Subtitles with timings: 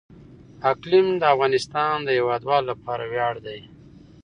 [0.71, 3.59] اقلیم د افغانستان د هیوادوالو لپاره ویاړ دی.